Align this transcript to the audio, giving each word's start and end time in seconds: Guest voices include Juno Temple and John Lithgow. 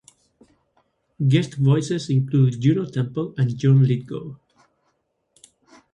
Guest 1.27 1.57
voices 1.59 2.09
include 2.09 2.59
Juno 2.59 2.85
Temple 2.89 3.35
and 3.37 3.55
John 3.55 3.83
Lithgow. 3.83 4.35